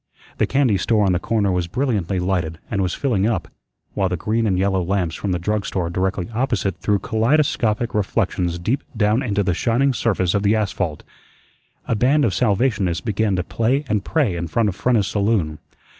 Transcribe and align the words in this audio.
The 0.39 0.47
candy 0.47 0.77
store 0.79 1.05
on 1.05 1.11
the 1.11 1.19
corner 1.19 1.51
was 1.51 1.67
brilliantly 1.67 2.17
lighted 2.19 2.57
and 2.71 2.81
was 2.81 2.95
filling 2.95 3.27
up, 3.27 3.47
while 3.93 4.09
the 4.09 4.17
green 4.17 4.47
and 4.47 4.57
yellow 4.57 4.81
lamps 4.81 5.13
from 5.15 5.31
the 5.31 5.37
drug 5.37 5.63
store 5.63 5.91
directly 5.91 6.27
opposite 6.33 6.75
threw 6.79 6.97
kaleidoscopic 6.97 7.93
reflections 7.93 8.57
deep 8.57 8.81
down 8.97 9.21
into 9.21 9.43
the 9.43 9.53
shining 9.53 9.93
surface 9.93 10.33
of 10.33 10.41
the 10.41 10.55
asphalt. 10.55 11.03
A 11.87 11.93
band 11.93 12.25
of 12.25 12.33
Salvationists 12.33 12.99
began 13.01 13.35
to 13.35 13.43
play 13.43 13.85
and 13.87 14.03
pray 14.03 14.35
in 14.35 14.47
front 14.47 14.69
of 14.69 14.75
Frenna's 14.75 15.05
saloon. 15.05 15.59